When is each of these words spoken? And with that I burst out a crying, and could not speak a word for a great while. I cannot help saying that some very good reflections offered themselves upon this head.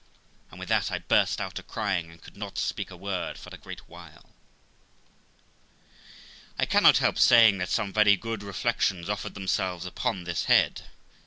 And 0.49 0.59
with 0.59 0.67
that 0.69 0.91
I 0.91 0.97
burst 0.97 1.39
out 1.39 1.59
a 1.59 1.61
crying, 1.61 2.09
and 2.09 2.19
could 2.19 2.35
not 2.35 2.57
speak 2.57 2.89
a 2.89 2.97
word 2.97 3.37
for 3.37 3.51
a 3.53 3.57
great 3.59 3.87
while. 3.87 4.31
I 6.57 6.65
cannot 6.65 6.97
help 6.97 7.19
saying 7.19 7.59
that 7.59 7.69
some 7.69 7.93
very 7.93 8.15
good 8.17 8.41
reflections 8.41 9.09
offered 9.11 9.35
themselves 9.35 9.85
upon 9.85 10.23
this 10.23 10.45
head. 10.45 10.85